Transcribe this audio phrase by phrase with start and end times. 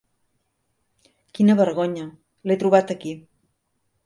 [1.39, 2.07] Quina vergonya,
[2.49, 3.15] l'he trobat aquí.